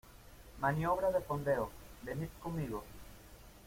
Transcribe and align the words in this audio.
¡maniobra 0.63 1.11
de 1.11 1.21
fondeo, 1.21 1.69
venid 2.01 2.29
conmigo! 2.41 2.83